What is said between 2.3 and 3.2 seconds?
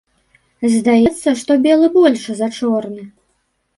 за чорны.